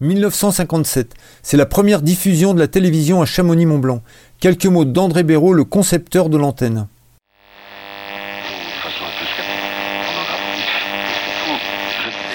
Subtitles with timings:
[0.00, 4.02] 1957, c'est la première diffusion de la télévision à Chamonix-Mont-Blanc.
[4.40, 6.86] Quelques mots d'André Béraud, le concepteur de l'antenne.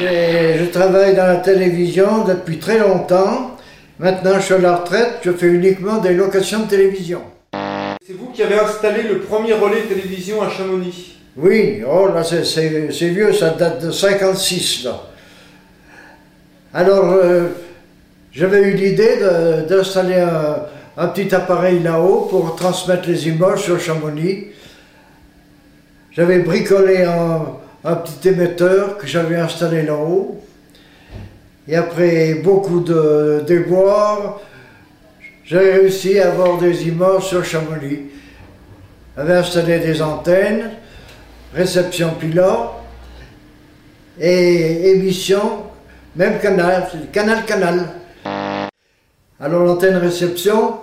[0.00, 3.56] Je travaille dans la télévision depuis très longtemps.
[3.98, 7.22] Maintenant, je suis à la retraite, je fais uniquement des locations de télévision.
[8.06, 11.16] C'est vous qui avez installé le premier relais télévision à Chamonix?
[11.36, 15.02] Oui, oh là c'est vieux, ça date de 56 là.
[16.74, 17.48] Alors, euh,
[18.30, 19.16] j'avais eu l'idée
[19.66, 20.22] d'installer
[20.96, 24.48] un, petit appareil là-haut pour transmettre les images sur Chamonix.
[26.10, 27.46] J'avais bricolé un,
[27.84, 30.42] un petit émetteur que j'avais installé là-haut.
[31.66, 34.40] Et après beaucoup de déboires,
[35.44, 38.10] j'ai réussi à avoir des images sur Chamonix.
[39.16, 40.70] J'avais installé des antennes,
[41.54, 42.72] réception pilote
[44.20, 45.67] et émission,
[46.18, 47.86] même canal, canal-canal.
[49.38, 50.74] Alors l'antenne réception,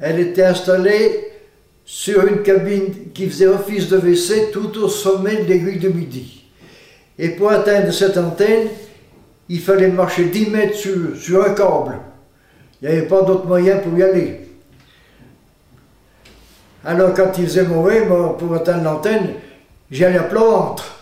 [0.00, 1.32] elle était installée
[1.84, 6.44] sur une cabine qui faisait office de WC tout au sommet de l'aiguille de midi.
[7.18, 8.68] Et pour atteindre cette antenne,
[9.50, 11.98] il fallait marcher 10 mètres sur, un câble.
[12.80, 14.40] Il n'y avait pas d'autre moyen pour y aller.
[16.86, 19.34] Alors quand il faisait mauvais, pour atteindre l'antenne,
[19.90, 21.00] j'y allais à plat ventre.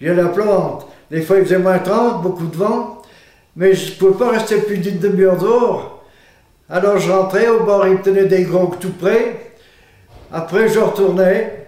[0.00, 0.78] J'y allais à plat.
[1.10, 3.02] Des fois il faisait moins 30, beaucoup de vent,
[3.56, 6.04] mais je ne pouvais pas rester plus d'une demi-heure dehors.
[6.70, 9.48] Alors je rentrais au bord, il me tenait des grogues tout près.
[10.30, 11.66] Après, je retournais.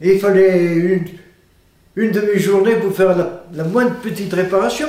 [0.00, 1.00] il fallait
[1.94, 3.16] une, demi-journée pour faire
[3.52, 4.88] la, moindre petite réparation.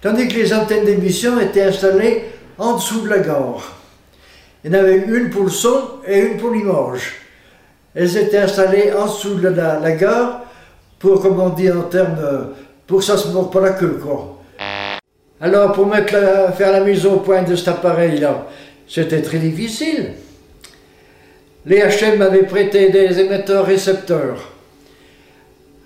[0.00, 2.24] Tandis que les antennes d'émission étaient installées
[2.56, 3.76] en dessous de la gare.
[4.62, 7.14] Il y en avait une pour le son et une pour l'image.
[7.94, 10.39] Elles étaient installées en dessous de la, gare
[11.00, 12.16] pour, comme on dit en termes,
[12.86, 14.36] pour que ça se morde pas la queue, quoi.
[15.40, 16.14] Alors pour mettre
[16.56, 18.46] faire la mise au point de cet appareil-là,
[18.86, 20.12] c'était très difficile.
[21.64, 24.52] Les HM m'avaient prêté des émetteurs récepteurs.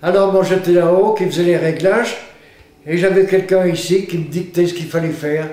[0.03, 2.16] Alors moi j'étais là-haut qui faisait les réglages
[2.84, 5.47] et j'avais quelqu'un ici qui me dictait ce qu'il fallait faire.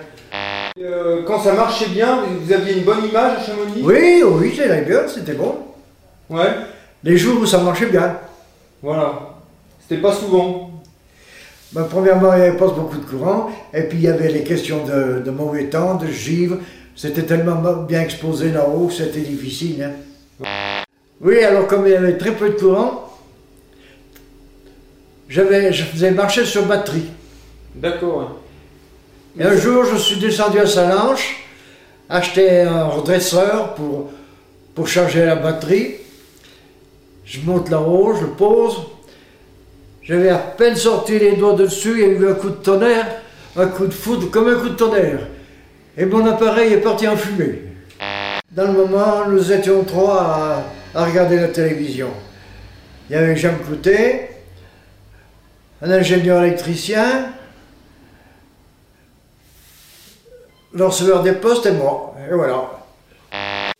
[0.79, 4.81] Euh, quand ça marchait bien, vous aviez une bonne image à Chamonix Oui, oui, j'allais
[4.81, 5.57] bien, c'était bon.
[6.29, 6.49] Ouais.
[7.03, 8.17] Les jours où ça marchait bien.
[8.81, 9.30] Voilà.
[9.91, 10.71] C'était pas souvent.
[11.73, 14.41] Ben, premièrement, il n'y avait pas beaucoup de courant, et puis il y avait les
[14.41, 16.59] questions de, mauvais temps, de givre.
[16.95, 19.91] C'était tellement bien exposé là-haut que c'était difficile.
[20.43, 20.85] Hein.
[21.19, 23.17] Oui, alors comme il y avait très peu de courant,
[25.27, 27.09] je faisais marcher sur batterie.
[27.75, 28.39] D'accord.
[29.37, 31.35] Et un jour, je suis descendu à Salanches,
[32.07, 34.09] acheter un redresseur pour,
[34.73, 35.95] pour charger la batterie.
[37.25, 38.77] Je monte là-haut, je le pose,
[40.03, 43.07] j'avais à peine sorti les doigts dessus, il y a eu un coup de tonnerre,
[43.55, 45.27] un coup de foudre comme un coup de tonnerre.
[45.97, 47.61] Et mon appareil est parti en fumée.
[48.51, 50.63] Dans le moment, nous étions trois
[50.93, 52.09] à, regarder la télévision.
[53.09, 54.29] Il y avait Jean Coutet,
[55.81, 57.33] un ingénieur électricien,
[60.73, 62.15] le receveur des postes et moi.
[62.29, 62.71] Et voilà.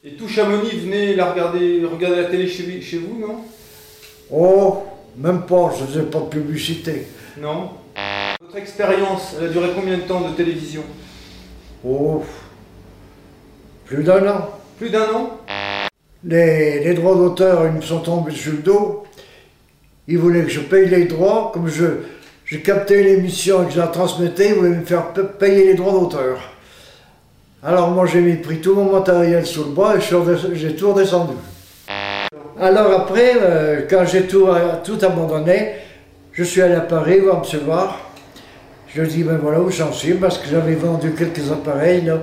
[0.03, 3.41] Et tout Chamonix venait la regarder, regarder la télé chez, chez vous, non?
[4.31, 4.83] Oh,
[5.17, 7.07] même pas, je faisais pas de publicité.
[7.39, 7.71] Non.
[8.41, 10.83] Votre expérience, elle a duré combien de temps de télévision?
[11.85, 12.23] Oh,
[13.85, 14.49] plus d'un an.
[14.77, 15.37] Plus d'un an?
[16.23, 19.03] Les, droits d'auteur, ils me sont tombés sur le dos.
[20.07, 21.85] Ils voulaient que je paye les droits, comme je,
[22.45, 25.93] je captais l'émission et que je la transmettais, ils voulaient me faire payer les droits
[25.93, 26.39] d'auteur.
[27.63, 30.01] Alors moi j'ai mis pris tout mon matériel sous le bras et
[30.55, 31.33] j'ai tout redescendu.
[32.63, 34.45] Alors après, euh, quand j'ai tout,
[34.83, 35.71] tout abandonné,
[36.31, 37.59] je suis allé à Paris voir M.
[37.65, 37.99] Var.
[38.87, 42.13] Je lui ai dit, ben voilà où j'en suis, parce que j'avais vendu quelques appareils,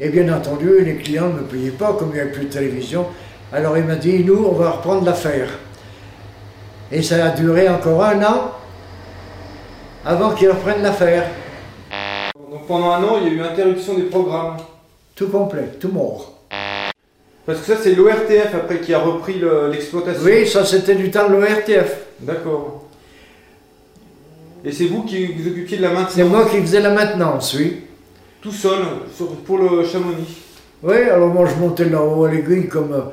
[0.00, 2.50] et bien entendu, les clients ne me payaient pas, comme il n'y avait plus de
[2.50, 3.04] télévision.
[3.52, 5.50] Alors il m'a dit, nous, on va reprendre l'affaire.
[6.90, 8.52] Et ça a duré encore un an
[10.06, 11.24] avant qu'ils reprennent l'affaire.
[12.50, 14.56] Donc pendant un an, il y a eu interruption des programmes
[15.14, 16.38] Tout complet, tout mort.
[17.44, 19.40] Parce que ça, c'est l'ORTF après qui a repris
[19.70, 20.22] l'exploitation.
[20.24, 21.96] oui, ça c'était du temps de l'ORTF.
[22.20, 22.88] D'accord.
[24.64, 26.12] Et c'est vous qui vous occupiez de la maintenance?
[26.14, 27.78] C'est moi qui faisais la maintenance, oui.
[28.40, 28.78] Tout seul,
[29.44, 30.42] pour le Chamonix?
[30.84, 33.10] Oui, alors moi je montais là-haut à l'aiguille comme,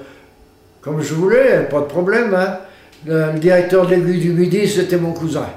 [0.81, 2.33] comme je voulais, pas de problème.
[2.35, 2.59] Hein.
[3.05, 5.47] Le, directeur de l'aiguille du Midi, c'était mon cousin.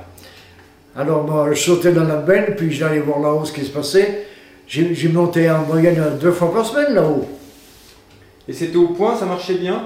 [0.97, 4.27] Alors moi, je sautais dans la benne, puis j'allais voir là-haut ce qui se passait.
[4.67, 7.29] J'ai monté en moyenne deux fois par semaine là-haut.
[8.49, 9.83] Et c'était au point, ça marchait bien?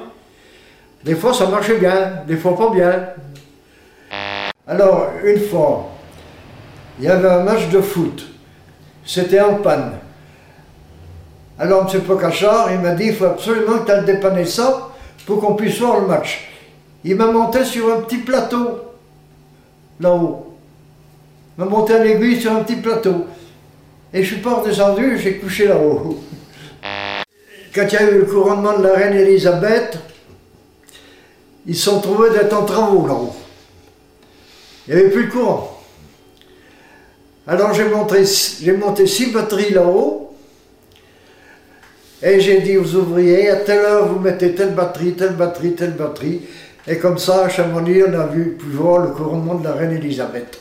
[1.05, 3.08] Des fois ça marchait bien, des fois pas bien.
[4.67, 5.91] Alors, une fois,
[6.99, 8.26] il y avait un match de foot.
[9.05, 9.93] C'était en panne.
[11.58, 12.00] Alors M.
[12.03, 14.91] Pocachard, il m'a dit, il faut absolument que tu ailles dépanner ça
[15.25, 16.50] pour qu'on puisse voir le match.
[17.05, 18.81] Il m'a monté sur un petit plateau,
[20.00, 20.56] là-haut.
[21.56, 23.26] Il m'a monté à l'aiguille sur un petit plateau.
[24.12, 26.20] Et je suis pas redescendu, j'ai couché là-haut.
[27.76, 29.99] Quand il y a eu le couronnement de la reine Elisabeth,
[31.67, 33.34] ils se sont trouvés d'être en travaux là-haut.
[34.88, 35.82] Il n'y avait plus de courant.
[37.46, 40.34] Alors j'ai monté, six batteries là-haut.
[42.23, 45.93] Et j'ai dit aux ouvriers, à telle heure vous mettez telle batterie, telle batterie, telle
[45.93, 46.40] batterie.
[46.88, 49.93] Et comme ça, à Chamonix, on a vu, pu voir le couronnement de la reine
[49.93, 50.58] Elisabeth.